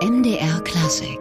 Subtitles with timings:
[0.00, 1.18] MDR Klassik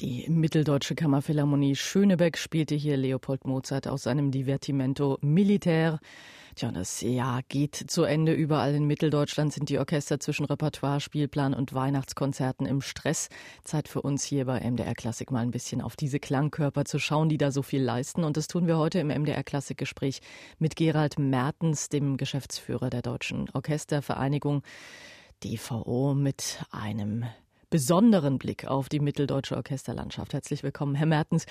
[0.00, 5.98] Die Mitteldeutsche Kammerphilharmonie Schönebeck spielte hier Leopold Mozart aus seinem Divertimento Militär.
[6.56, 8.32] Tja, das Jahr geht zu Ende.
[8.32, 13.28] Überall in Mitteldeutschland sind die Orchester zwischen Repertoire, Spielplan und Weihnachtskonzerten im Stress.
[13.64, 17.28] Zeit für uns hier bei MDR Klassik mal ein bisschen auf diese Klangkörper zu schauen,
[17.28, 18.22] die da so viel leisten.
[18.22, 20.20] Und das tun wir heute im MDR Klassik Gespräch
[20.60, 24.62] mit Gerald Mertens, dem Geschäftsführer der Deutschen Orchestervereinigung
[25.42, 27.24] DVO, mit einem
[27.74, 30.32] besonderen Blick auf die mitteldeutsche Orchesterlandschaft.
[30.32, 31.44] Herzlich willkommen, Herr Mertens.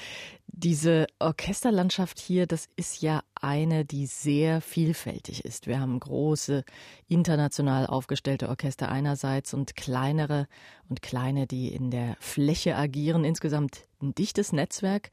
[0.48, 5.68] Diese Orchesterlandschaft hier, das ist ja eine, die sehr vielfältig ist.
[5.68, 6.64] Wir haben große,
[7.10, 10.48] international aufgestellte Orchester einerseits und kleinere
[10.88, 13.26] und kleine, die in der Fläche agieren.
[13.26, 15.12] Insgesamt ein dichtes Netzwerk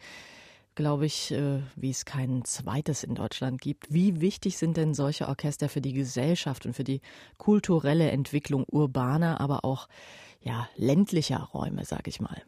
[0.77, 3.93] glaube ich, äh, wie es kein zweites in Deutschland gibt.
[3.93, 7.01] Wie wichtig sind denn solche Orchester für die Gesellschaft und für die
[7.37, 9.89] kulturelle Entwicklung urbaner, aber auch
[10.41, 12.43] ja, ländlicher Räume, sage ich mal.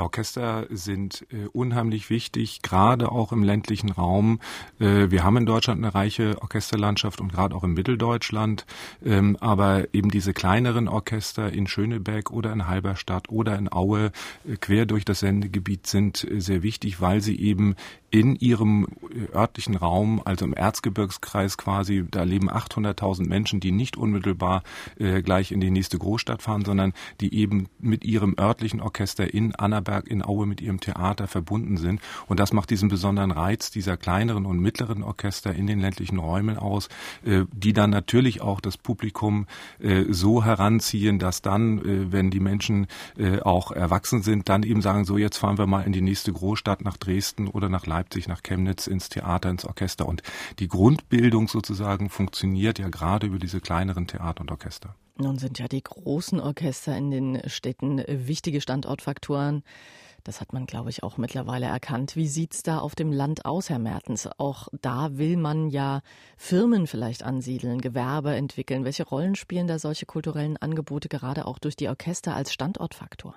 [0.00, 4.40] Orchester sind äh, unheimlich wichtig, gerade auch im ländlichen Raum.
[4.78, 8.66] Äh, wir haben in Deutschland eine reiche Orchesterlandschaft und gerade auch in Mitteldeutschland.
[9.04, 14.12] Ähm, aber eben diese kleineren Orchester in Schöneberg oder in Halberstadt oder in Aue
[14.46, 17.74] äh, quer durch das Sendegebiet sind äh, sehr wichtig, weil sie eben
[18.10, 23.96] in ihrem äh, örtlichen Raum, also im Erzgebirgskreis quasi, da leben 800.000 Menschen, die nicht
[23.96, 24.62] unmittelbar
[24.98, 29.54] äh, gleich in die nächste Großstadt fahren, sondern die eben mit ihrem örtlichen Orchester in
[29.88, 32.00] Annaberg, in Aue, mit ihrem Theater verbunden sind.
[32.26, 36.58] Und das macht diesen besonderen Reiz dieser kleineren und mittleren Orchester in den ländlichen Räumen
[36.58, 36.88] aus,
[37.24, 39.46] äh, die dann natürlich auch das Publikum
[39.80, 42.86] äh, so heranziehen, dass dann, äh, wenn die Menschen
[43.42, 46.82] auch erwachsen sind, dann eben sagen, so jetzt fahren wir mal in die nächste Großstadt
[46.82, 50.06] nach Dresden oder nach Leipzig, nach Chemnitz, ins Theater, ins Orchester.
[50.06, 50.22] Und
[50.58, 54.94] die Grundbildung sozusagen funktioniert ja gerade über diese kleineren Theater und Orchester.
[55.20, 59.64] Nun sind ja die großen Orchester in den Städten wichtige Standortfaktoren.
[60.22, 62.14] Das hat man, glaube ich, auch mittlerweile erkannt.
[62.14, 64.28] Wie sieht es da auf dem Land aus, Herr Mertens?
[64.38, 66.02] Auch da will man ja
[66.36, 68.84] Firmen vielleicht ansiedeln, Gewerbe entwickeln.
[68.84, 73.34] Welche Rollen spielen da solche kulturellen Angebote gerade auch durch die Orchester als Standortfaktor?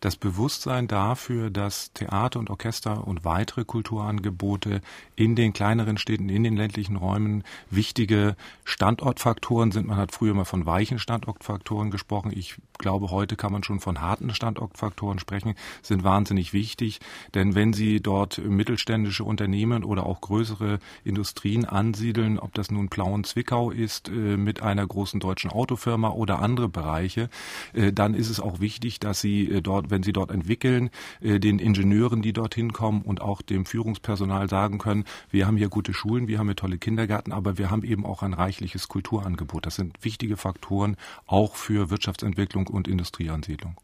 [0.00, 4.80] Das Bewusstsein dafür, dass Theater und Orchester und weitere Kulturangebote
[5.16, 9.86] in den kleineren Städten, in den ländlichen Räumen wichtige Standortfaktoren sind.
[9.86, 12.32] Man hat früher mal von weichen Standortfaktoren gesprochen.
[12.34, 17.00] Ich glaube, heute kann man schon von harten Standortfaktoren sprechen, sind wahnsinnig wichtig.
[17.34, 23.24] Denn wenn Sie dort mittelständische Unternehmen oder auch größere Industrien ansiedeln, ob das nun Plauen
[23.24, 27.28] Zwickau ist äh, mit einer großen deutschen Autofirma oder andere Bereiche,
[27.72, 30.90] äh, dann ist es auch wichtig, dass Sie äh, dort wenn sie dort entwickeln,
[31.20, 35.68] äh, den Ingenieuren, die dorthin kommen und auch dem Führungspersonal sagen können, wir haben hier
[35.68, 39.66] gute Schulen, wir haben hier tolle Kindergärten, aber wir haben eben auch ein reichliches Kulturangebot.
[39.66, 43.76] Das sind wichtige Faktoren auch für Wirtschaftsentwicklung und Industrieansiedlung.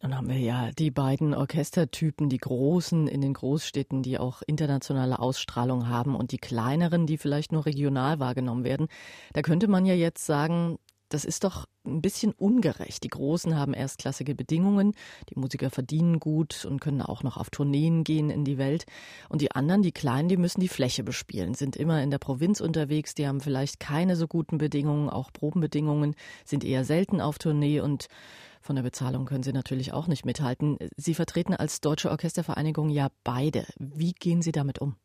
[0.00, 5.18] Dann haben wir ja die beiden Orchestertypen, die großen in den Großstädten, die auch internationale
[5.18, 8.86] Ausstrahlung haben und die kleineren, die vielleicht nur regional wahrgenommen werden.
[9.32, 13.02] Da könnte man ja jetzt sagen, das ist doch ein bisschen ungerecht.
[13.02, 14.94] Die Großen haben erstklassige Bedingungen,
[15.30, 18.84] die Musiker verdienen gut und können auch noch auf Tourneen gehen in die Welt.
[19.28, 22.60] Und die anderen, die Kleinen, die müssen die Fläche bespielen, sind immer in der Provinz
[22.60, 26.14] unterwegs, die haben vielleicht keine so guten Bedingungen, auch Probenbedingungen,
[26.44, 28.08] sind eher selten auf Tournee und
[28.60, 30.76] von der Bezahlung können Sie natürlich auch nicht mithalten.
[30.96, 33.64] Sie vertreten als Deutsche Orchestervereinigung ja beide.
[33.78, 34.96] Wie gehen Sie damit um?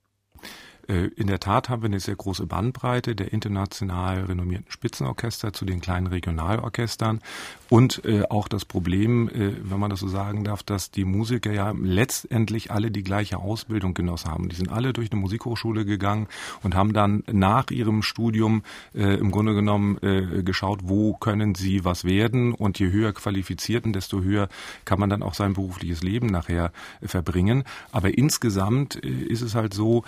[0.88, 5.66] Äh, in der Tat haben wir eine sehr große Bandbreite der international renommierten Spitzenorchester zu
[5.66, 7.21] den kleinen Regionalorchestern
[7.69, 11.53] und äh, auch das Problem, äh, wenn man das so sagen darf, dass die Musiker
[11.53, 14.49] ja letztendlich alle die gleiche Ausbildung genossen haben.
[14.49, 16.27] Die sind alle durch eine Musikhochschule gegangen
[16.61, 18.63] und haben dann nach ihrem Studium
[18.94, 19.97] im Grunde genommen
[20.44, 24.50] geschaut, wo können sie was werden und je höher qualifizierten, desto höher
[24.85, 26.71] kann man dann auch sein berufliches Leben nachher
[27.01, 27.63] verbringen.
[27.91, 30.03] Aber insgesamt ist es halt so,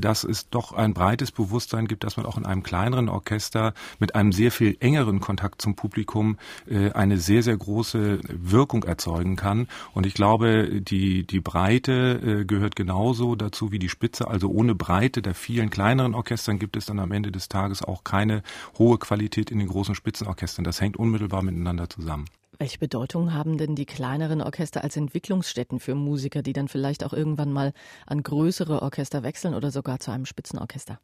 [0.00, 3.74] dass dass es doch ein breites Bewusstsein gibt, dass man auch in einem kleineren Orchester
[3.98, 9.36] mit einem sehr viel engeren Kontakt zum Publikum äh, eine sehr, sehr große Wirkung erzeugen
[9.36, 9.68] kann.
[9.92, 14.26] Und ich glaube, die, die Breite äh, gehört genauso dazu wie die Spitze.
[14.28, 18.02] Also ohne Breite der vielen kleineren Orchestern gibt es dann am Ende des Tages auch
[18.02, 18.42] keine
[18.78, 20.64] hohe Qualität in den großen Spitzenorchestern.
[20.64, 22.24] Das hängt unmittelbar miteinander zusammen.
[22.58, 27.12] Welche Bedeutung haben denn die kleineren Orchester als Entwicklungsstätten für Musiker, die dann vielleicht auch
[27.12, 27.72] irgendwann mal
[28.06, 30.98] an größere Orchester wechseln oder sogar zu einem Spitzenorchester?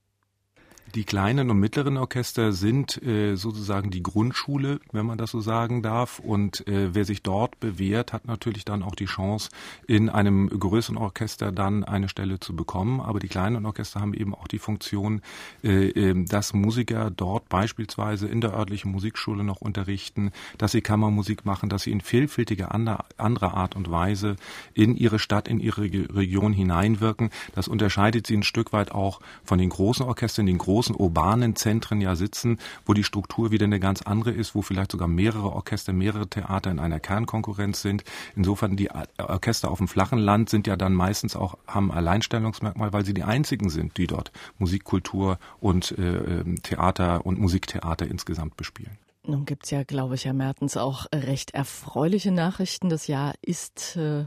[0.94, 5.81] Die kleinen und mittleren Orchester sind äh, sozusagen die Grundschule, wenn man das so sagen
[5.81, 6.19] darf.
[6.19, 9.49] Und äh, wer sich dort bewährt, hat natürlich dann auch die Chance,
[9.87, 13.00] in einem größeren Orchester dann eine Stelle zu bekommen.
[13.00, 15.23] Aber die kleinen Orchester haben eben auch die Funktion,
[15.64, 21.46] äh, ähm, dass Musiker dort beispielsweise in der örtlichen Musikschule noch unterrichten, dass sie Kammermusik
[21.46, 24.37] machen, dass sie in vielfältige andere Art und Weise
[24.75, 27.31] in ihre Stadt, in ihre Region hineinwirken.
[27.55, 32.00] Das unterscheidet sie ein Stück weit auch von den großen Orchestern, den großen urbanen Zentren
[32.00, 35.92] ja sitzen, wo die Struktur wieder eine ganz andere ist, wo vielleicht sogar mehrere Orchester,
[35.92, 38.04] mehrere Theater in einer Kernkonkurrenz sind.
[38.36, 43.04] Insofern die Orchester auf dem flachen Land sind ja dann meistens auch haben Alleinstellungsmerkmal, weil
[43.04, 48.98] sie die einzigen sind, die dort Musikkultur und äh, ähm, Theater und Musiktheater insgesamt bespielen.
[49.24, 52.88] Nun gibt's ja, glaube ich, Herr Mertens, auch recht erfreuliche Nachrichten.
[52.88, 54.24] Das Jahr ist äh,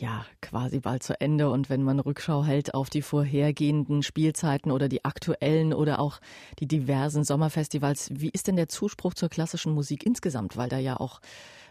[0.00, 1.50] ja quasi bald zu Ende.
[1.50, 6.20] Und wenn man Rückschau hält auf die vorhergehenden Spielzeiten oder die aktuellen oder auch
[6.58, 10.56] die diversen Sommerfestivals, wie ist denn der Zuspruch zur klassischen Musik insgesamt?
[10.56, 11.20] Weil da ja auch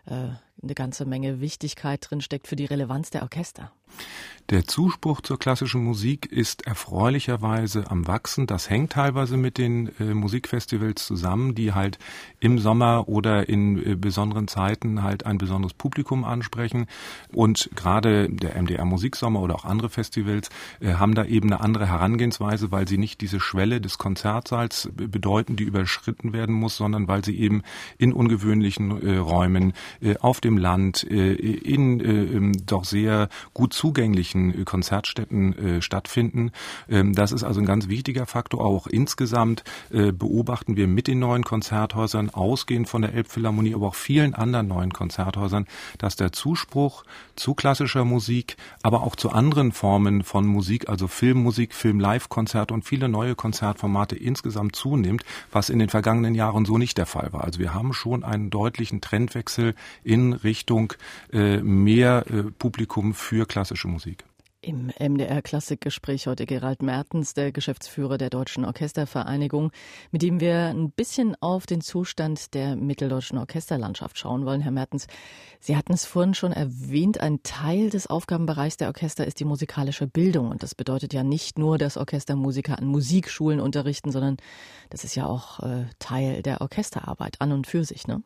[0.05, 0.29] äh,
[0.61, 3.71] eine ganze Menge Wichtigkeit drin steckt für die Relevanz der Orchester.
[4.49, 8.45] Der Zuspruch zur klassischen Musik ist erfreulicherweise am Wachsen.
[8.45, 11.97] Das hängt teilweise mit den äh, Musikfestivals zusammen, die halt
[12.39, 16.85] im Sommer oder in äh, besonderen Zeiten halt ein besonderes Publikum ansprechen.
[17.33, 21.87] Und gerade der MDR Musiksommer oder auch andere Festivals äh, haben da eben eine andere
[21.87, 27.23] Herangehensweise, weil sie nicht diese Schwelle des Konzertsaals bedeuten, die überschritten werden muss, sondern weil
[27.23, 27.63] sie eben
[27.97, 36.51] in ungewöhnlichen äh, Räumen äh, auf dem Land in doch sehr gut zugänglichen Konzertstätten stattfinden.
[36.89, 38.63] Ähm, das ist also ein ganz wichtiger Faktor.
[38.65, 44.33] Auch insgesamt beobachten wir mit den neuen Konzerthäusern, ausgehend von der Elbphilharmonie, aber auch vielen
[44.33, 45.65] anderen neuen Konzerthäusern,
[45.97, 47.03] dass der Zuspruch
[47.35, 53.09] zu klassischer Musik, aber auch zu anderen Formen von Musik, also Filmmusik, Film-Live-Konzerte und viele
[53.09, 57.43] neue Konzertformate insgesamt zunimmt, was in den vergangenen Jahren so nicht der Fall war.
[57.43, 60.93] Also wir haben schon einen deutlichen Trendwechsel in Richtung
[61.33, 64.23] äh, mehr äh, Publikum für klassische Musik.
[64.65, 69.71] Im MDR Klassikgespräch heute Gerald Mertens, der Geschäftsführer der Deutschen Orchestervereinigung,
[70.09, 74.61] mit dem wir ein bisschen auf den Zustand der mitteldeutschen Orchesterlandschaft schauen wollen.
[74.61, 75.05] Herr Mertens,
[75.59, 80.07] Sie hatten es vorhin schon erwähnt, ein Teil des Aufgabenbereichs der Orchester ist die musikalische
[80.07, 80.49] Bildung.
[80.49, 84.37] Und das bedeutet ja nicht nur, dass Orchestermusiker an Musikschulen unterrichten, sondern
[84.89, 88.23] das ist ja auch äh, Teil der Orchesterarbeit an und für sich, ne?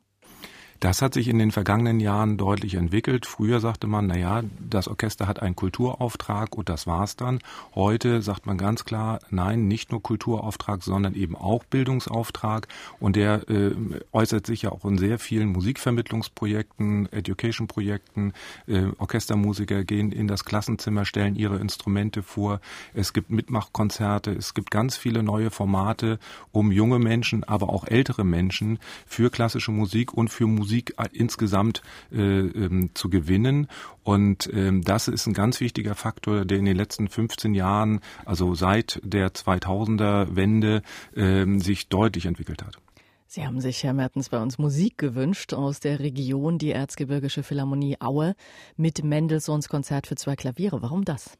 [0.80, 3.26] Das hat sich in den vergangenen Jahren deutlich entwickelt.
[3.26, 7.40] Früher sagte man, na ja, das Orchester hat einen Kulturauftrag und das war's dann.
[7.76, 12.70] Heute sagt man ganz klar, nein, nicht nur Kulturauftrag, sondern eben auch Bildungsauftrag.
[13.02, 13.72] Und der äh,
[14.14, 18.32] äußert sich ja auch in sehr vielen Musikvermittlungsprojekten, Education-Projekten.
[18.66, 22.62] Äh, Orchestermusiker gehen in das Klassenzimmer, stellen ihre Instrumente vor.
[22.94, 24.32] Es gibt Mitmachkonzerte.
[24.32, 26.20] Es gibt ganz viele neue Formate,
[26.54, 31.82] um junge Menschen, aber auch ältere Menschen für klassische Musik und für Musik Musik insgesamt
[32.12, 33.68] äh, ähm, zu gewinnen.
[34.04, 38.54] Und ähm, das ist ein ganz wichtiger Faktor, der in den letzten 15 Jahren, also
[38.54, 40.84] seit der 2000er Wende,
[41.16, 42.78] ähm, sich deutlich entwickelt hat.
[43.26, 47.98] Sie haben sich, Herr Mertens, bei uns Musik gewünscht aus der Region, die Erzgebirgische Philharmonie
[48.00, 48.36] Aue
[48.78, 50.84] mit Mendelssohns Konzert für zwei Klaviere.
[50.84, 51.38] Warum das?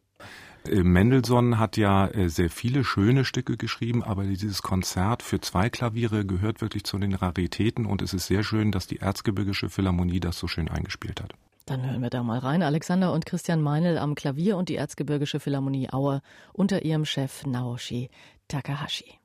[0.68, 5.70] Äh, Mendelssohn hat ja äh, sehr viele schöne Stücke geschrieben, aber dieses Konzert für zwei
[5.70, 10.20] Klaviere gehört wirklich zu den Raritäten und es ist sehr schön, dass die Erzgebirgische Philharmonie
[10.20, 11.34] das so schön eingespielt hat.
[11.66, 12.64] Dann hören wir da mal rein.
[12.64, 18.10] Alexander und Christian Meinl am Klavier und die Erzgebirgische Philharmonie Aue unter ihrem Chef Naoshi
[18.48, 19.19] Takahashi.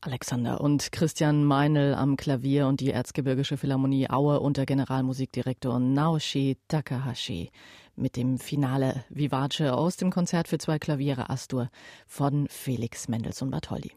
[0.00, 7.50] Alexander und Christian Meinl am Klavier und die Erzgebirgische Philharmonie Aue unter Generalmusikdirektor Naoshi Takahashi
[7.96, 11.68] mit dem Finale Vivace aus dem Konzert für zwei Klaviere Astur
[12.06, 13.90] von Felix Mendelssohn Bartholdy.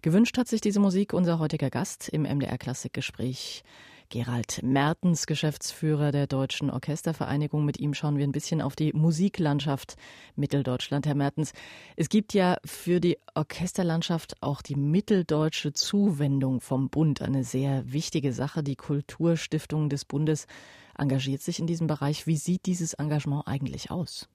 [0.00, 3.62] Gewünscht hat sich diese Musik unser heutiger Gast im MDR Klassikgespräch
[4.12, 7.64] Gerald Mertens, Geschäftsführer der Deutschen Orchestervereinigung.
[7.64, 9.96] Mit ihm schauen wir ein bisschen auf die Musiklandschaft
[10.36, 11.06] Mitteldeutschland.
[11.06, 11.54] Herr Mertens,
[11.96, 18.34] es gibt ja für die Orchesterlandschaft auch die mitteldeutsche Zuwendung vom Bund, eine sehr wichtige
[18.34, 18.62] Sache.
[18.62, 20.46] Die Kulturstiftung des Bundes
[20.94, 22.26] engagiert sich in diesem Bereich.
[22.26, 24.28] Wie sieht dieses Engagement eigentlich aus?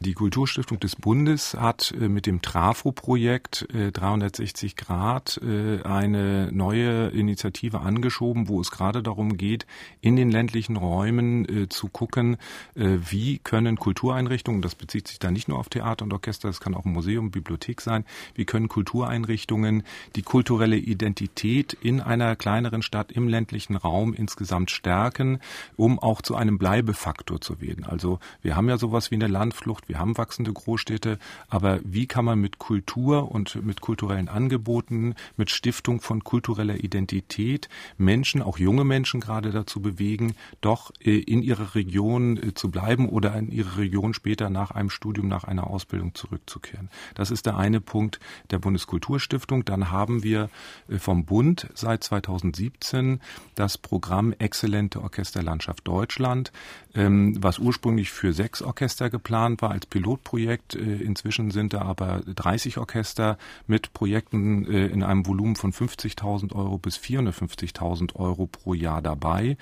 [0.00, 7.08] Die Kulturstiftung des Bundes hat äh, mit dem Trafo-Projekt 360 äh, Grad äh, eine neue
[7.08, 9.66] Initiative angeschoben, wo es gerade darum geht,
[10.02, 12.36] in den ländlichen Räumen zu gucken,
[12.74, 16.74] wie können Kultureinrichtungen, das bezieht sich da nicht nur auf Theater und Orchester, das kann
[16.74, 19.82] auch ein Museum, Bibliothek sein, wie können Kultureinrichtungen
[20.14, 25.40] die kulturelle Identität in einer kleineren Stadt im ländlichen Raum insgesamt stärken,
[25.76, 27.84] um auch zu einem Bleibefaktor zu werden.
[27.84, 32.24] Also wir haben ja sowas wie eine Landflucht, wir haben wachsende Großstädte, aber wie kann
[32.24, 38.84] man mit Kultur und mit kulturellen Angeboten, mit Stiftung von kultureller Identität Menschen, auch junge
[38.84, 43.78] Menschen gerade dazu bewegen, doch äh, in ihrer Region äh, zu bleiben oder in ihre
[43.78, 46.90] Region später nach einem Studium, nach einer Ausbildung zurückzukehren.
[47.14, 48.18] Das ist der eine Punkt
[48.50, 49.64] der Bundeskulturstiftung.
[49.64, 50.50] Dann haben wir
[50.88, 53.20] äh, vom Bund seit 2017
[53.54, 56.50] das Programm Exzellente Orchesterlandschaft Deutschland,
[56.94, 60.74] ähm, was ursprünglich für sechs Orchester geplant war als Pilotprojekt.
[60.74, 66.54] Äh, inzwischen sind da aber 30 Orchester mit Projekten äh, in einem Volumen von 50.000
[66.54, 69.56] Euro bis 450.000 Euro pro Jahr dabei.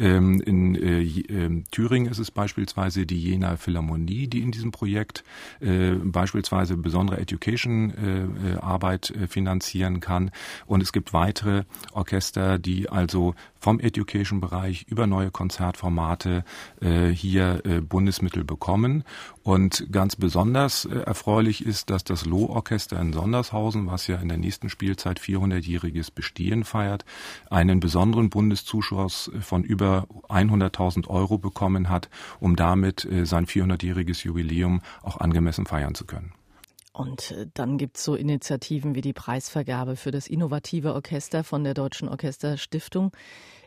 [0.00, 5.24] Ähm, in äh, ähm, Thüringen ist es beispielsweise die Jena Philharmonie, die in diesem Projekt
[5.60, 10.30] beispielsweise besondere Education-Arbeit finanzieren kann.
[10.66, 16.44] Und es gibt weitere Orchester, die also vom Education-Bereich über neue Konzertformate
[16.80, 19.04] äh, hier äh, Bundesmittel bekommen.
[19.42, 24.38] Und ganz besonders äh, erfreulich ist, dass das Lohorchester in Sondershausen, was ja in der
[24.38, 27.04] nächsten Spielzeit 400-jähriges Bestehen feiert,
[27.50, 32.08] einen besonderen Bundeszuschuss von über 100.000 Euro bekommen hat,
[32.40, 36.37] um damit äh, sein 400-jähriges Jubiläum auch angemessen feiern zu können.
[36.98, 41.62] Und äh, dann gibt es so Initiativen wie die Preisvergabe für das innovative Orchester von
[41.62, 43.12] der Deutschen Orchesterstiftung.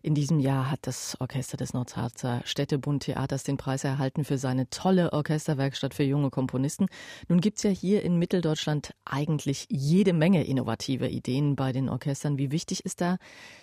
[0.02, 4.70] In diesem Jahr hat das Orchester des Nordharzer Städtebund Theaters den Preis erhalten für seine
[4.70, 6.88] tolle Orchesterwerkstatt für junge Komponisten.
[7.30, 12.38] Nun gibt es ja hier in Mitteldeutschland eigentlich jede Menge innovative Ideen bei den Orchestern.
[12.38, 13.16] Wie wichtig ist da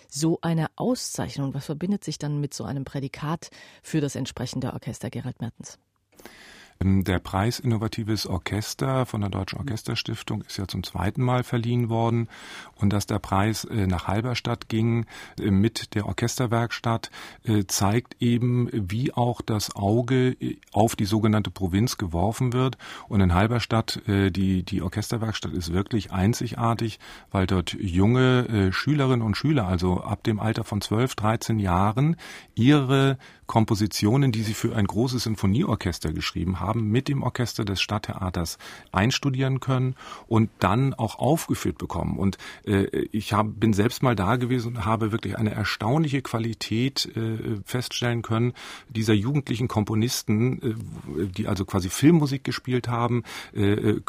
[0.07, 1.53] so eine Auszeichnung?
[1.53, 3.51] Was verbindet sich dann mit so einem Prädikat
[3.83, 5.77] für das entsprechende Orchester, Gerald Mertens?
[6.81, 11.89] Ähm, der Preis Innovatives Orchester von der Deutschen Orchesterstiftung ist ja zum zweiten Mal verliehen
[11.89, 12.29] worden.
[12.75, 15.05] Und dass der Preis äh, nach Halberstadt ging
[15.39, 17.11] äh, mit der Orchesterwerkstatt,
[17.43, 20.35] äh, zeigt eben, wie auch das Auge
[20.71, 22.77] auf die sogenannte Provinz geworfen wird.
[23.07, 26.99] Und in Halberstadt, die, die Orchesterwerkstatt ist wirklich einzigartig,
[27.31, 32.15] weil dort junge Schülerinnen und Schüler, also ab dem Alter von 12, 13 Jahren,
[32.55, 33.17] ihre
[33.49, 38.59] Kompositionen, die sie für ein großes Sinfonieorchester geschrieben haben, mit dem Orchester des Stadttheaters
[38.91, 39.95] einstudieren können
[40.27, 42.19] und dann auch aufgeführt bekommen.
[42.19, 42.37] Und
[42.67, 47.57] äh, ich hab, bin selbst mal da gewesen und habe wirklich eine erstaunliche Qualität äh,
[47.65, 48.53] feststellen können
[48.87, 50.61] dieser jugendlichen Komponisten,
[51.17, 53.23] äh, die also quasi Filmmusik gespielt haben,
[53.55, 54.01] äh, äh,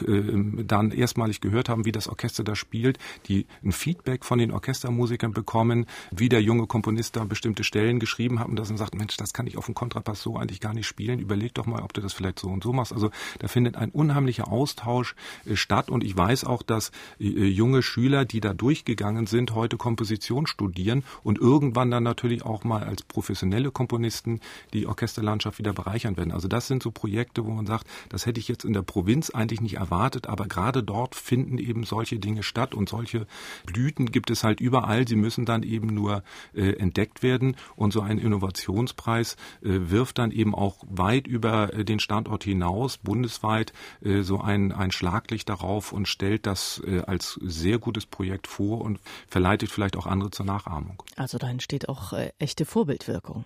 [0.66, 5.32] dann erstmalig gehört haben, wie das Orchester da spielt, die ein Feedback von den Orchestermusikern
[5.32, 9.16] bekommen, wie der junge Komponist da bestimmte Stellen geschrieben hat und das dann sagt, Mensch,
[9.16, 11.20] das das kann ich auf dem Kontrapass so eigentlich gar nicht spielen.
[11.20, 12.92] Überleg doch mal, ob du das vielleicht so und so machst.
[12.92, 15.14] Also da findet ein unheimlicher Austausch
[15.46, 19.76] äh, statt und ich weiß auch, dass äh, junge Schüler, die da durchgegangen sind, heute
[19.76, 24.40] Komposition studieren und irgendwann dann natürlich auch mal als professionelle Komponisten
[24.72, 26.32] die Orchesterlandschaft wieder bereichern werden.
[26.32, 29.30] Also das sind so Projekte, wo man sagt, das hätte ich jetzt in der Provinz
[29.30, 33.28] eigentlich nicht erwartet, aber gerade dort finden eben solche Dinge statt und solche
[33.64, 35.06] Blüten gibt es halt überall.
[35.06, 40.18] Sie müssen dann eben nur äh, entdeckt werden und so ein Innovationspreis Landkreis äh, wirft
[40.18, 43.72] dann eben auch weit über äh, den Standort hinaus, bundesweit,
[44.02, 49.00] äh, so ein, ein Schlaglicht darauf und stellt das als sehr gutes Projekt vor und
[49.28, 51.02] verleitet vielleicht auch andere zur Nachahmung.
[51.16, 53.44] Also da entsteht auch echte Vorbildwirkung.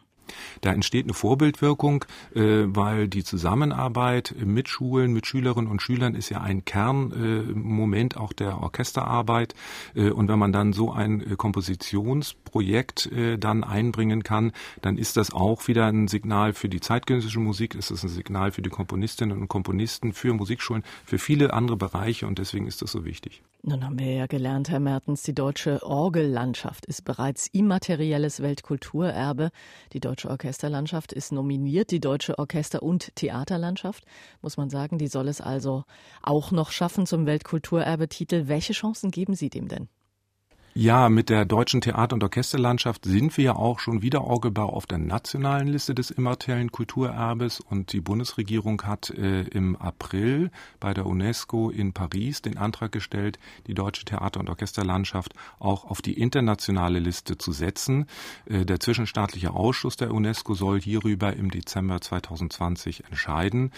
[0.60, 2.04] Da entsteht eine Vorbildwirkung,
[2.34, 8.32] äh, weil die Zusammenarbeit mit Schulen, mit Schülerinnen und Schülern ist ja ein Kernmoment auch
[8.32, 9.54] der Orchesterarbeit.
[9.94, 14.52] Äh, und wenn man dann so ein äh, Kompositionsprojekt dann einbringen kann,
[14.82, 18.52] dann ist das auch wieder ein Signal für die zeitgenössische Musik, ist es ein Signal
[18.52, 22.92] für die Komponistinnen und Komponisten, für Musikschulen, für viele andere Bereiche und deswegen ist das
[22.92, 23.42] so wichtig.
[23.66, 29.50] Nun haben wir ja gelernt, Herr Mertens, die deutsche Orgellandschaft ist bereits immaterielles Weltkulturerbe.
[29.94, 34.04] Die deutsche Orchesterlandschaft ist nominiert, die deutsche Orchester- und Theaterlandschaft,
[34.42, 35.84] muss man sagen, die soll es also
[36.20, 38.48] auch noch schaffen zum Weltkulturerbetitel.
[38.48, 39.88] Welche Chancen geben Sie dem denn?
[40.76, 44.86] Ja, mit der deutschen Theater- und Orchesterlandschaft sind wir ja auch schon wieder Orgelbau auf
[44.86, 50.50] der nationalen Liste des immateriellen Kulturerbes und die Bundesregierung hat äh, im April
[50.80, 53.38] bei der UNESCO in Paris den Antrag gestellt,
[53.68, 58.08] die deutsche Theater- und Orchesterlandschaft auch auf die internationale Liste zu setzen.
[58.46, 63.70] Äh, der zwischenstaatliche Ausschuss der UNESCO soll hierüber im Dezember 2020 entscheiden.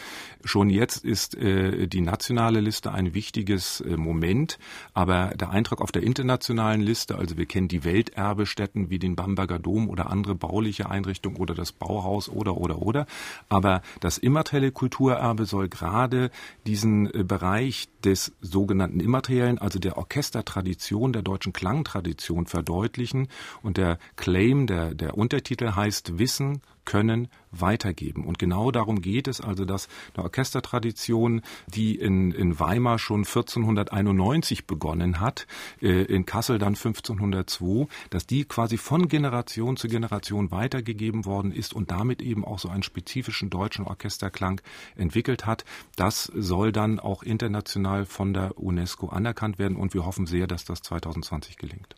[0.47, 4.59] Schon jetzt ist äh, die nationale Liste ein wichtiges äh, Moment,
[4.95, 7.17] aber der Eintrag auf der internationalen Liste.
[7.17, 11.73] Also wir kennen die Welterbestätten wie den Bamberger Dom oder andere bauliche Einrichtungen oder das
[11.73, 13.07] Bauhaus oder oder oder.
[13.49, 16.31] Aber das immaterielle Kulturerbe soll gerade
[16.67, 23.29] diesen äh, Bereich des sogenannten immateriellen, also der Orchestertradition, der deutschen Klangtradition verdeutlichen.
[23.63, 27.29] Und der Claim, der, der Untertitel heißt Wissen, können,
[27.61, 28.25] weitergeben.
[28.25, 34.67] Und genau darum geht es also, dass eine Orchestertradition, die in, in Weimar schon 1491
[34.67, 35.47] begonnen hat,
[35.83, 41.75] äh, in Kassel dann 1502, dass die quasi von Generation zu Generation weitergegeben worden ist
[41.75, 44.61] und damit eben auch so einen spezifischen deutschen Orchesterklang
[44.97, 45.65] entwickelt hat.
[45.97, 50.65] Das soll dann auch international von der UNESCO anerkannt werden und wir hoffen sehr, dass
[50.65, 51.95] das 2020 gelingt.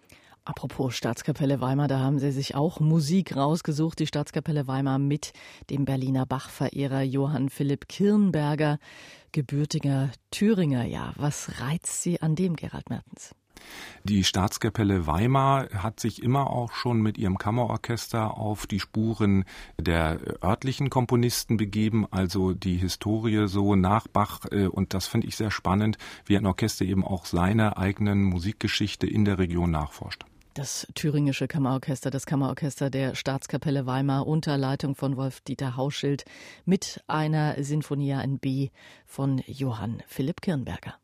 [0.48, 3.98] Apropos Staatskapelle Weimar, da haben Sie sich auch Musik rausgesucht.
[3.98, 5.34] Die Staatskapelle Weimar mit
[5.68, 8.78] dem Berliner Bachverehrer Johann Philipp Kirnberger,
[9.30, 10.86] gebürtiger Thüringer.
[10.86, 13.34] Ja, was reizt Sie an dem, Gerald Mertens?
[14.04, 19.44] Die Staatskapelle Weimar hat sich immer auch schon mit ihrem Kammerorchester auf die Spuren
[19.78, 24.46] der örtlichen Komponisten begeben, also die Historie so nach Bach.
[24.50, 29.06] Äh, und das finde ich sehr spannend, wie ein Orchester eben auch seine eigenen Musikgeschichte
[29.06, 30.24] in der Region nachforscht.
[30.58, 36.24] Das Thüringische Kammerorchester, das Kammerorchester der Staatskapelle Weimar unter Leitung von Wolf-Dieter Hauschild
[36.64, 38.70] mit einer Sinfonia in B
[39.06, 40.96] von Johann Philipp Kirnberger.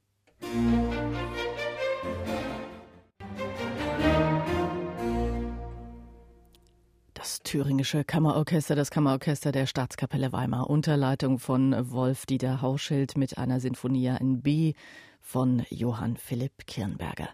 [7.15, 13.61] Das Thüringische Kammerorchester, das Kammerorchester der Staatskapelle Weimar unter Leitung von Wolf-Dieter Hauschild mit einer
[13.61, 14.75] Sinfonia in B
[15.21, 17.29] von Johann Philipp Kirnberger.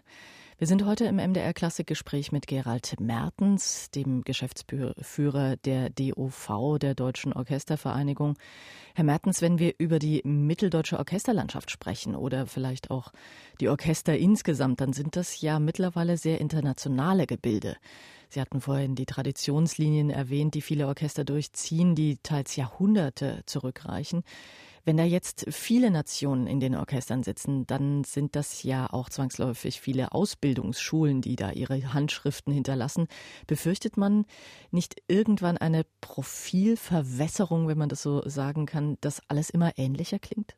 [0.61, 7.33] Wir sind heute im MDR Klassikgespräch mit Gerald Mertens, dem Geschäftsführer der DOV, der Deutschen
[7.33, 8.37] Orchestervereinigung.
[8.93, 13.11] Herr Mertens, wenn wir über die mitteldeutsche Orchesterlandschaft sprechen oder vielleicht auch
[13.59, 17.75] die Orchester insgesamt, dann sind das ja mittlerweile sehr internationale Gebilde.
[18.29, 24.23] Sie hatten vorhin die Traditionslinien erwähnt, die viele Orchester durchziehen, die teils Jahrhunderte zurückreichen.
[24.83, 29.79] Wenn da jetzt viele Nationen in den Orchestern sitzen, dann sind das ja auch zwangsläufig
[29.79, 33.07] viele Ausbildungsschulen, die da ihre Handschriften hinterlassen.
[33.45, 34.25] Befürchtet man
[34.71, 40.55] nicht irgendwann eine Profilverwässerung, wenn man das so sagen kann, dass alles immer ähnlicher klingt?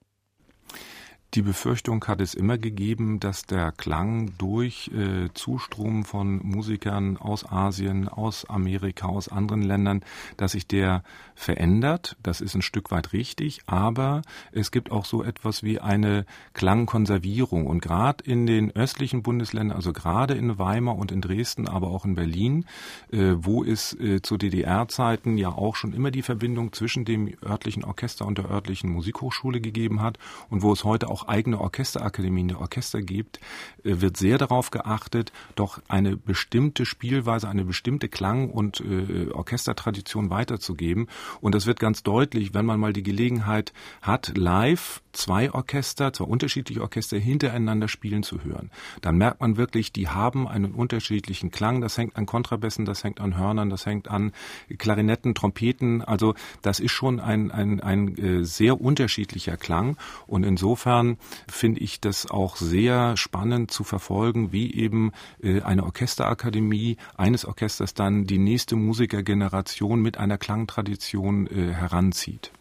[1.36, 7.44] Die Befürchtung hat es immer gegeben, dass der Klang durch äh, Zustrom von Musikern aus
[7.44, 10.06] Asien, aus Amerika, aus anderen Ländern,
[10.38, 11.02] dass sich der
[11.34, 12.18] verändert.
[12.22, 14.22] Das ist ein Stück weit richtig, aber
[14.52, 17.66] es gibt auch so etwas wie eine Klangkonservierung.
[17.66, 22.06] Und gerade in den östlichen Bundesländern, also gerade in Weimar und in Dresden, aber auch
[22.06, 22.66] in Berlin,
[23.12, 27.84] äh, wo es äh, zu DDR-Zeiten ja auch schon immer die Verbindung zwischen dem örtlichen
[27.84, 30.20] Orchester und der örtlichen Musikhochschule gegeben hat
[30.52, 33.40] und wo es heute auch eigene Orchesterakademien der Orchester gibt,
[33.84, 40.30] äh, wird sehr darauf geachtet, doch eine bestimmte Spielweise, eine bestimmte Klang- und äh, Orchestertradition
[40.30, 41.08] weiterzugeben.
[41.42, 46.26] Und das wird ganz deutlich, wenn man mal die Gelegenheit hat, live zwei Orchester, zwei
[46.26, 48.72] unterschiedliche Orchester hintereinander spielen zu hören.
[49.02, 51.82] Dann merkt man wirklich, die haben einen unterschiedlichen Klang.
[51.82, 54.34] Das hängt an Kontrabässen, das hängt an Hörnern, das hängt an
[54.78, 56.02] Klarinetten, Trompeten.
[56.02, 59.98] Also das ist schon ein, ein, ein äh, sehr unterschiedlicher Klang.
[60.28, 66.98] Und insofern finde ich das auch sehr spannend zu verfolgen, wie eben äh, eine Orchesterakademie
[67.16, 72.52] eines Orchesters dann die nächste Musikergeneration mit einer Klangtradition äh, heranzieht.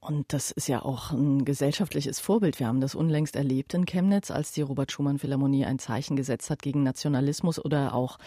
[0.00, 2.58] Und das ist ja auch ein gesellschaftliches Vorbild.
[2.58, 6.48] Wir haben das unlängst erlebt in Chemnitz, als die Robert Schumann Philharmonie ein Zeichen gesetzt
[6.48, 8.18] hat gegen Nationalismus oder auch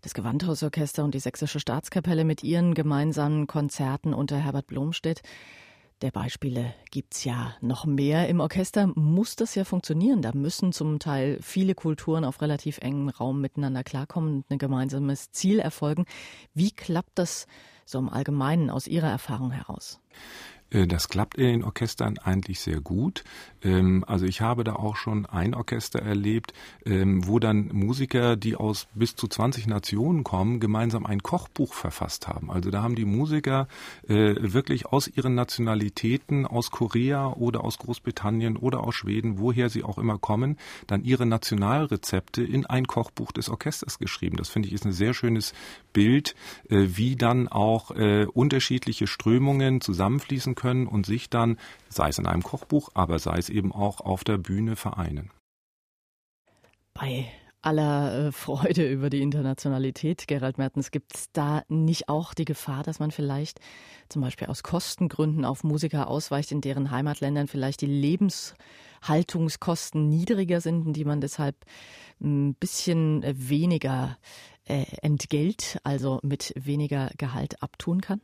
[0.00, 5.22] das Gewandhausorchester und die Sächsische Staatskapelle mit ihren gemeinsamen Konzerten unter Herbert Blomstedt.
[6.02, 8.28] Der Beispiele gibt's ja noch mehr.
[8.28, 10.22] Im Orchester muss das ja funktionieren.
[10.22, 15.30] Da müssen zum Teil viele Kulturen auf relativ engem Raum miteinander klarkommen und ein gemeinsames
[15.30, 16.04] Ziel erfolgen.
[16.52, 17.46] Wie klappt das
[17.84, 20.00] so im Allgemeinen aus Ihrer Erfahrung heraus?
[20.72, 23.24] Äh, das klappt in den Orchestern eigentlich sehr gut.
[23.62, 26.52] Ähm, also ich habe da auch schon ein Orchester erlebt,
[26.84, 32.28] ähm, wo dann Musiker, die aus bis zu 20 Nationen kommen, gemeinsam ein Kochbuch verfasst
[32.28, 32.50] haben.
[32.50, 33.68] Also da haben die Musiker
[34.08, 39.82] äh, wirklich aus ihren Nationalitäten, aus Korea oder aus Großbritannien oder aus Schweden, woher sie
[39.82, 40.56] auch immer kommen,
[40.86, 44.36] dann ihre Nationalrezepte in ein Kochbuch des Orchesters geschrieben.
[44.36, 45.52] Das finde ich ist ein sehr schönes
[45.92, 46.34] Bild,
[46.68, 47.90] äh, wie dann auch
[48.34, 53.48] unterschiedliche Strömungen zusammenfließen können und sich dann, sei es in einem Kochbuch, aber sei es
[53.48, 55.30] eben auch auf der Bühne vereinen.
[56.94, 57.26] Bei
[57.62, 62.82] aller äh, Freude über die Internationalität, Gerald Mertens, gibt es da nicht auch die Gefahr,
[62.82, 63.60] dass man vielleicht
[64.08, 67.86] zum Beispiel aus Kostengründen auf Musiker ausweicht, in deren Heimatländern vielleicht die
[69.02, 71.56] Lebenshaltungskosten niedriger sind und die man deshalb
[72.20, 74.16] ein bisschen weniger
[74.64, 78.20] äh, Entgelt, also mit weniger Gehalt abtun kann?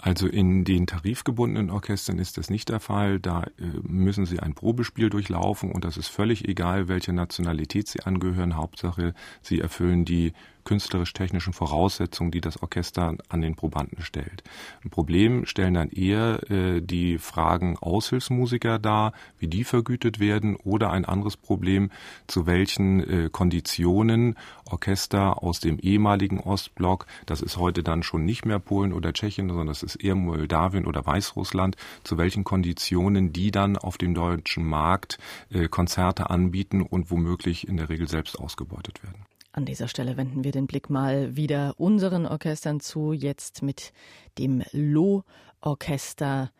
[0.00, 3.18] Also in den tarifgebundenen Orchestern ist das nicht der Fall.
[3.18, 8.00] Da äh, müssen sie ein Probespiel durchlaufen und das ist völlig egal, welche Nationalität sie
[8.00, 8.56] angehören.
[8.56, 10.34] Hauptsache, sie erfüllen die
[10.68, 14.42] künstlerisch-technischen Voraussetzungen, die das Orchester an den Probanden stellt.
[14.84, 20.90] Ein Problem stellen dann eher äh, die Fragen Aushilfsmusiker dar, wie die vergütet werden, oder
[20.90, 21.90] ein anderes Problem,
[22.26, 28.44] zu welchen äh, Konditionen Orchester aus dem ehemaligen Ostblock, das ist heute dann schon nicht
[28.44, 33.50] mehr Polen oder Tschechien, sondern das ist eher Moldawien oder Weißrussland, zu welchen Konditionen die
[33.52, 35.16] dann auf dem deutschen Markt
[35.50, 39.24] äh, Konzerte anbieten und womöglich in der Regel selbst ausgebeutet werden.
[39.52, 43.92] An dieser Stelle wenden wir den Blick mal wieder unseren Orchestern zu, jetzt mit
[44.38, 46.50] dem Loh-Orchester.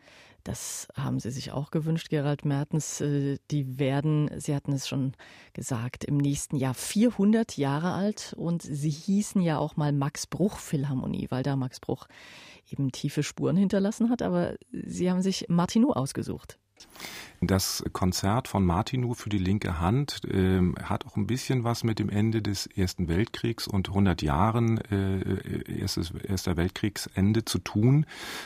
[0.43, 3.01] Das haben Sie sich auch gewünscht, Gerald Mertens.
[3.01, 5.13] Äh, die werden, Sie hatten es schon
[5.53, 10.57] gesagt, im nächsten Jahr 400 Jahre alt und sie hießen ja auch mal Max Bruch
[10.57, 12.07] Philharmonie, weil da Max Bruch
[12.71, 14.21] eben tiefe Spuren hinterlassen hat.
[14.21, 16.57] Aber Sie haben sich Martineau ausgesucht.
[17.41, 21.97] Das Konzert von Martinu für die linke Hand äh, hat auch ein bisschen was mit
[21.97, 28.05] dem Ende des Ersten Weltkriegs und 100 Jahren äh, erstes, Erster Weltkriegsende zu tun,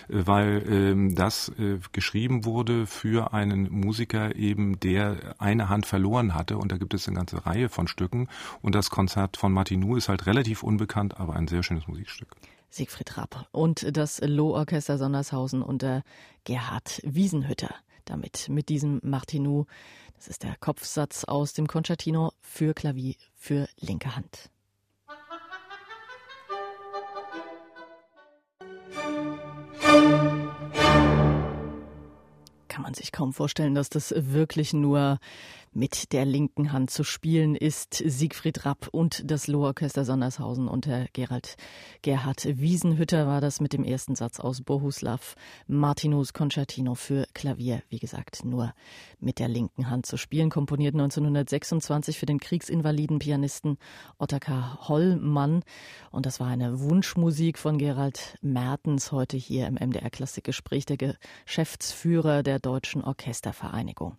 [0.09, 6.35] äh, weil ähm, das äh, geschrieben wurde für einen Musiker eben, der eine Hand verloren
[6.35, 8.27] hatte und da gibt es eine ganze Reihe von Stücken
[8.61, 12.35] und das Konzert von Martinu ist halt relativ unbekannt, aber ein sehr schönes Musikstück.
[12.69, 16.03] Siegfried Rapp und das Loh-Orchester Sondershausen unter
[16.43, 17.73] Gerhard Wiesenhütter
[18.05, 19.65] damit, mit diesem Martinou.
[20.15, 24.49] Das ist der Kopfsatz aus dem Concertino für Klavier für linke Hand.
[32.67, 35.19] Kann man sich kaum vorstellen, dass das wirklich nur
[35.73, 41.55] mit der linken Hand zu spielen ist Siegfried Rapp und das Lohorchester Sondershausen unter Gerald
[42.03, 45.35] Gerhard Wiesenhütter war das mit dem ersten Satz aus Bohuslav
[45.67, 48.73] Martinus Concertino für Klavier, wie gesagt, nur
[49.19, 53.77] mit der linken Hand zu spielen, komponiert 1926 für den Kriegsinvaliden Pianisten
[54.19, 55.63] Ottokar Hollmann.
[56.11, 62.43] Und das war eine Wunschmusik von Gerald Mertens heute hier im MDR Klassikgespräch der Geschäftsführer
[62.43, 64.17] der Deutschen Orchestervereinigung.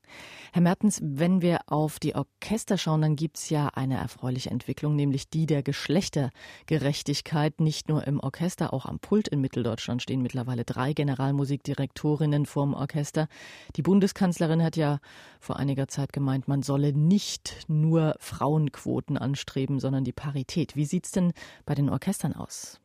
[0.52, 4.96] Herr Mertens, wenn wir auf die Orchester schauen, dann gibt es ja eine erfreuliche Entwicklung,
[4.96, 7.60] nämlich die der Geschlechtergerechtigkeit.
[7.60, 13.28] Nicht nur im Orchester, auch am Pult in Mitteldeutschland stehen mittlerweile drei Generalmusikdirektorinnen vorm Orchester.
[13.76, 14.98] Die Bundeskanzlerin hat ja
[15.38, 20.74] vor einiger Zeit gemeint, man solle nicht nur Frauenquoten anstreben, sondern die Parität.
[20.74, 21.32] Wie sieht es denn
[21.64, 22.80] bei den Orchestern aus?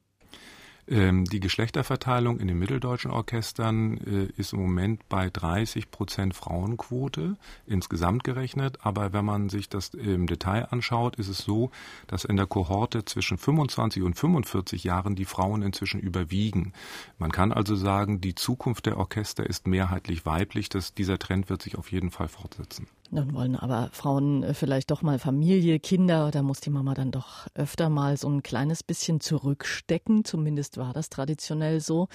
[0.90, 7.38] Ähm, die Geschlechterverteilung in den mitteldeutschen Orchestern äh, ist im Moment bei 30 Prozent Frauenquote
[7.68, 8.80] insgesamt gerechnet.
[8.82, 11.70] Aber wenn man sich das im Detail anschaut, ist es so,
[12.08, 16.74] dass in der Kohorte zwischen 25 und 45 Jahren die Frauen inzwischen überwiegen.
[17.20, 20.70] Man kann also sagen, die Zukunft der Orchester ist mehrheitlich weiblich.
[20.70, 22.88] Das, dieser Trend wird sich auf jeden Fall fortsetzen.
[23.12, 27.12] Nun wollen aber Frauen äh, vielleicht doch mal Familie, Kinder, da muss die Mama dann
[27.12, 30.26] doch öfter mal so ein kleines bisschen zurückstecken.
[30.26, 32.08] Zumindest war das traditionell so.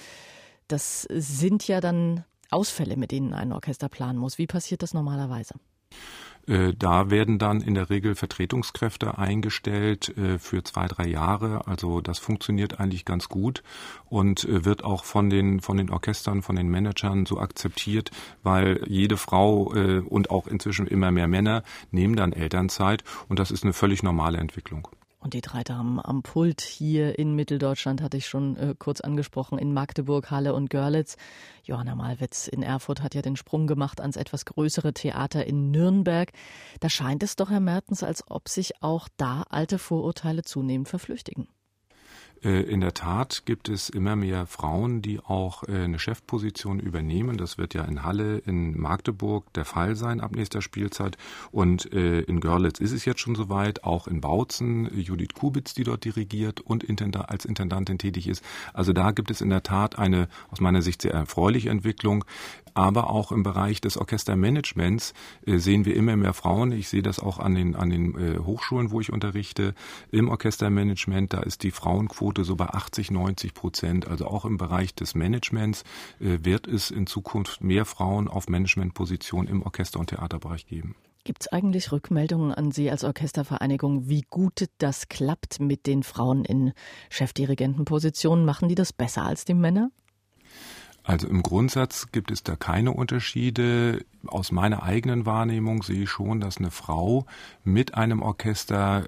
[0.67, 4.37] Das sind ja dann Ausfälle, mit denen ein Orchester planen muss.
[4.37, 5.55] Wie passiert das normalerweise?
[6.47, 11.67] Äh, da werden dann in der Regel Vertretungskräfte eingestellt äh, für zwei, drei Jahre.
[11.67, 13.63] Also das funktioniert eigentlich ganz gut
[14.09, 18.11] und äh, wird auch von den, von den Orchestern, von den Managern so akzeptiert,
[18.43, 23.63] weil jede Frau und auch inzwischen immer mehr Männer nehmen dann Elternzeit und das ist
[23.63, 24.87] eine völlig normale Entwicklung.
[25.25, 29.57] Und die drei Damen am Pult hier in Mitteldeutschland hatte ich schon äh, kurz angesprochen,
[29.57, 31.17] in Magdeburg, Halle und Görlitz.
[31.63, 36.31] Johanna Malwitz in Erfurt hat ja den Sprung gemacht ans etwas größere Theater in Nürnberg.
[36.79, 41.47] Da scheint es doch, Herr Mertens, als ob sich auch da alte Vorurteile zunehmend verflüchtigen.
[42.45, 47.37] Äh, in der Tat gibt es immer mehr Frauen, die auch äh, eine Chefposition übernehmen.
[47.37, 51.17] Das wird ja in Halle, in Magdeburg der Fall sein ab nächster Spielzeit.
[51.51, 55.83] Und äh, in Görlitz ist es jetzt schon soweit, auch in Bautzen, Judith Kubitz, die
[55.83, 58.43] dort dirigiert und als Intendantin tätig ist.
[58.73, 62.25] Also da gibt es in der Tat eine aus meiner Sicht sehr erfreuliche Entwicklung.
[62.75, 65.13] Aber auch im Bereich des Orchestermanagements
[65.45, 66.71] sehen wir immer mehr Frauen.
[66.71, 69.73] Ich sehe das auch an den, an den Hochschulen, wo ich unterrichte.
[70.11, 74.07] Im Orchestermanagement, da ist die Frauenquote Quote so bei 80, 90 Prozent.
[74.07, 75.83] Also auch im Bereich des Managements
[76.19, 80.95] äh, wird es in Zukunft mehr Frauen auf Managementpositionen im Orchester- und Theaterbereich geben.
[81.23, 86.45] Gibt es eigentlich Rückmeldungen an Sie als Orchestervereinigung, wie gut das klappt mit den Frauen
[86.45, 86.73] in
[87.09, 88.43] Chefdirigentenpositionen?
[88.45, 89.89] Machen die das besser als die Männer?
[91.05, 94.03] Also im Grundsatz gibt es da keine Unterschiede.
[94.25, 97.27] Aus meiner eigenen Wahrnehmung sehe ich schon, dass eine Frau
[97.63, 99.07] mit einem Orchester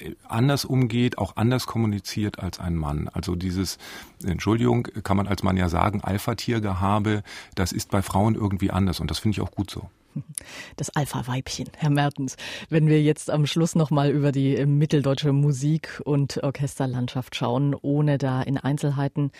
[0.00, 3.08] äh, anders umgeht, auch anders kommuniziert als ein Mann.
[3.12, 3.78] Also dieses,
[4.24, 7.22] Entschuldigung, kann man als Mann ja sagen, Alpha-Tiergehabe,
[7.54, 9.88] das ist bei Frauen irgendwie anders und das finde ich auch gut so.
[10.76, 12.36] Das Alpha-Weibchen, Herr Mertens.
[12.68, 18.18] Wenn wir jetzt am Schluss nochmal über die äh, mitteldeutsche Musik- und Orchesterlandschaft schauen, ohne
[18.18, 19.30] da in Einzelheiten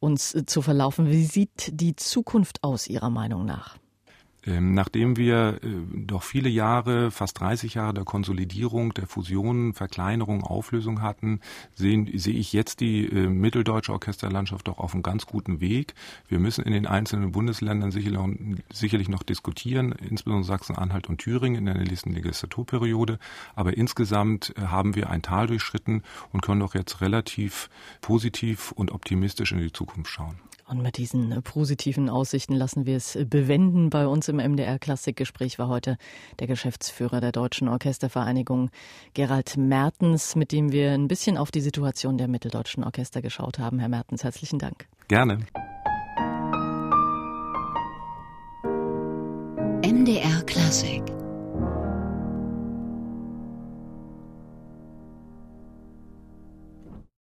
[0.00, 3.76] uns äh, zu verlaufen, wie sieht die Zukunft aus Ihrer Meinung nach?
[4.46, 10.44] Ähm, nachdem wir äh, doch viele Jahre, fast 30 Jahre der Konsolidierung, der Fusion, Verkleinerung,
[10.44, 11.40] Auflösung hatten,
[11.74, 15.94] sehen, sehe ich jetzt die äh, mitteldeutsche Orchesterlandschaft doch auf einem ganz guten Weg.
[16.28, 21.78] Wir müssen in den einzelnen Bundesländern sicherlich noch diskutieren, insbesondere Sachsen-Anhalt und Thüringen in der
[21.78, 23.18] nächsten Legislaturperiode.
[23.54, 27.68] Aber insgesamt äh, haben wir ein Tal durchschritten und können doch jetzt relativ
[28.00, 30.36] positiv und optimistisch in die Zukunft schauen.
[30.68, 33.88] Und mit diesen äh, positiven Aussichten lassen wir es äh, bewenden.
[33.88, 35.96] Bei uns im MDR Klassikgespräch war heute
[36.40, 38.70] der Geschäftsführer der Deutschen Orchestervereinigung
[39.14, 43.78] Gerald Mertens, mit dem wir ein bisschen auf die Situation der mitteldeutschen Orchester geschaut haben.
[43.78, 44.88] Herr Mertens, herzlichen Dank.
[45.06, 45.38] Gerne.
[49.84, 51.02] MDR Klassik